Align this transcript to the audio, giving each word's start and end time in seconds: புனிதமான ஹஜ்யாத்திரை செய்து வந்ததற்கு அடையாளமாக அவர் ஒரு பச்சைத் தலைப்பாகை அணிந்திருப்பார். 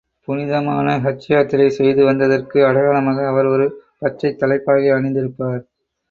புனிதமான 0.27 0.87
ஹஜ்யாத்திரை 0.99 1.67
செய்து 1.69 2.01
வந்ததற்கு 2.05 2.59
அடையாளமாக 2.65 3.27
அவர் 3.27 3.45
ஒரு 3.45 3.65
பச்சைத் 3.99 4.39
தலைப்பாகை 4.39 4.89
அணிந்திருப்பார். 4.91 5.61